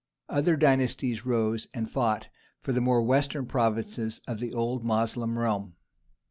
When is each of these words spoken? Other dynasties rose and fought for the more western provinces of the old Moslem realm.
Other 0.29 0.55
dynasties 0.55 1.27
rose 1.27 1.67
and 1.75 1.87
fought 1.87 2.29
for 2.59 2.73
the 2.73 2.81
more 2.81 3.03
western 3.03 3.45
provinces 3.45 4.19
of 4.27 4.39
the 4.39 4.51
old 4.51 4.83
Moslem 4.83 5.37
realm. 5.37 5.75